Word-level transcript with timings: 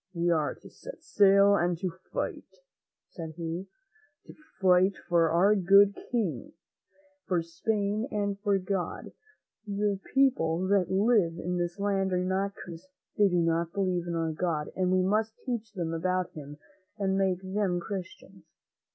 "We 0.15 0.31
are 0.31 0.55
to 0.55 0.69
sail 0.99 1.53
and 1.55 1.77
to 1.77 1.91
fight," 2.11 2.63
said 3.11 3.33
he; 3.37 3.67
"to 4.25 4.33
fight 4.59 4.97
for 4.97 5.29
our 5.29 5.53
good 5.55 5.95
King, 6.09 6.53
for 7.27 7.43
Spain 7.43 8.07
and 8.09 8.39
for 8.39 8.57
God. 8.57 9.11
The 9.67 9.99
people 10.15 10.67
that 10.69 10.89
live 10.89 11.37
in 11.37 11.57
this 11.57 11.77
land 11.79 12.13
are 12.13 12.25
not 12.25 12.55
Christians. 12.55 12.89
They 13.15 13.27
do 13.29 13.37
not 13.41 13.73
believe 13.73 14.07
in 14.07 14.15
our 14.15 14.31
God, 14.31 14.71
and 14.75 14.91
we 14.91 15.03
must 15.03 15.35
teach 15.45 15.71
them 15.73 15.93
about 15.93 16.31
Him 16.31 16.57
and 16.97 17.15
make 17.15 17.43
them 17.43 17.79
Christ 17.79 18.23
ians." 18.23 18.41